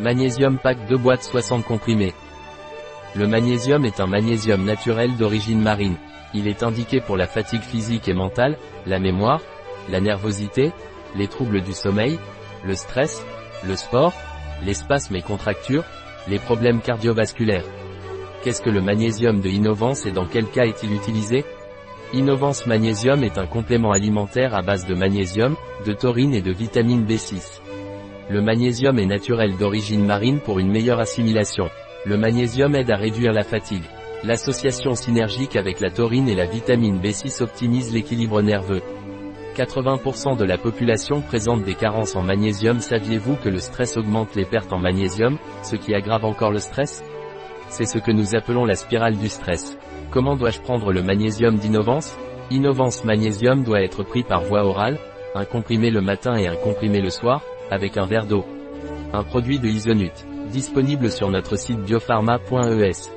Magnésium 0.00 0.58
pack 0.58 0.88
2 0.88 0.96
boîtes 0.96 1.22
60 1.22 1.64
comprimés. 1.64 2.14
Le 3.14 3.28
magnésium 3.28 3.84
est 3.84 4.00
un 4.00 4.08
magnésium 4.08 4.64
naturel 4.64 5.16
d'origine 5.16 5.60
marine. 5.60 5.94
Il 6.34 6.48
est 6.48 6.64
indiqué 6.64 7.00
pour 7.00 7.16
la 7.16 7.28
fatigue 7.28 7.62
physique 7.62 8.08
et 8.08 8.12
mentale, 8.12 8.58
la 8.86 8.98
mémoire, 8.98 9.40
la 9.88 10.00
nervosité, 10.00 10.72
les 11.14 11.28
troubles 11.28 11.60
du 11.60 11.72
sommeil, 11.72 12.18
le 12.64 12.74
stress, 12.74 13.24
le 13.68 13.76
sport, 13.76 14.12
les 14.64 14.74
spasmes 14.74 15.14
et 15.14 15.22
contractures, 15.22 15.84
les 16.26 16.40
problèmes 16.40 16.80
cardiovasculaires. 16.80 17.64
Qu'est-ce 18.42 18.62
que 18.62 18.70
le 18.70 18.82
magnésium 18.82 19.40
de 19.40 19.48
Innovance 19.48 20.06
et 20.06 20.12
dans 20.12 20.26
quel 20.26 20.46
cas 20.48 20.64
est-il 20.64 20.92
utilisé? 20.92 21.44
Innovance 22.12 22.66
Magnésium 22.66 23.22
est 23.22 23.38
un 23.38 23.46
complément 23.46 23.92
alimentaire 23.92 24.56
à 24.56 24.62
base 24.62 24.86
de 24.86 24.94
magnésium, 24.94 25.54
de 25.86 25.92
taurine 25.92 26.34
et 26.34 26.42
de 26.42 26.52
vitamine 26.52 27.06
B6. 27.06 27.60
Le 28.30 28.40
magnésium 28.40 28.98
est 28.98 29.04
naturel 29.04 29.54
d'origine 29.58 30.06
marine 30.06 30.40
pour 30.40 30.58
une 30.58 30.70
meilleure 30.70 30.98
assimilation. 30.98 31.68
Le 32.06 32.16
magnésium 32.16 32.74
aide 32.74 32.90
à 32.90 32.96
réduire 32.96 33.34
la 33.34 33.42
fatigue. 33.42 33.84
L'association 34.22 34.94
synergique 34.94 35.56
avec 35.56 35.80
la 35.80 35.90
taurine 35.90 36.28
et 36.30 36.34
la 36.34 36.46
vitamine 36.46 37.00
B6 37.00 37.42
optimise 37.42 37.92
l'équilibre 37.92 38.40
nerveux. 38.40 38.80
80% 39.54 40.38
de 40.38 40.44
la 40.44 40.56
population 40.56 41.20
présente 41.20 41.64
des 41.64 41.74
carences 41.74 42.16
en 42.16 42.22
magnésium. 42.22 42.80
Saviez-vous 42.80 43.36
que 43.36 43.50
le 43.50 43.58
stress 43.58 43.98
augmente 43.98 44.34
les 44.34 44.46
pertes 44.46 44.72
en 44.72 44.78
magnésium, 44.78 45.36
ce 45.62 45.76
qui 45.76 45.94
aggrave 45.94 46.24
encore 46.24 46.50
le 46.50 46.60
stress? 46.60 47.04
C'est 47.68 47.84
ce 47.84 47.98
que 47.98 48.10
nous 48.10 48.34
appelons 48.34 48.64
la 48.64 48.74
spirale 48.74 49.18
du 49.18 49.28
stress. 49.28 49.76
Comment 50.10 50.36
dois-je 50.36 50.62
prendre 50.62 50.92
le 50.92 51.02
magnésium 51.02 51.56
d'Innovance? 51.56 52.16
Innovance 52.50 53.04
Magnésium 53.04 53.64
doit 53.64 53.82
être 53.82 54.02
pris 54.02 54.22
par 54.22 54.42
voie 54.44 54.64
orale, 54.64 54.98
un 55.34 55.44
comprimé 55.44 55.90
le 55.90 56.00
matin 56.00 56.36
et 56.36 56.46
un 56.46 56.56
comprimé 56.56 57.00
le 57.00 57.10
soir, 57.10 57.42
avec 57.70 57.96
un 57.96 58.06
verre 58.06 58.26
d'eau. 58.26 58.44
Un 59.12 59.22
produit 59.22 59.58
de 59.58 59.68
Isonut. 59.68 60.12
Disponible 60.50 61.10
sur 61.10 61.30
notre 61.30 61.56
site 61.56 61.80
biopharma.es. 61.80 63.10